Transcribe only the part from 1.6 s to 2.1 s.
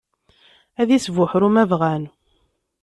bɣan.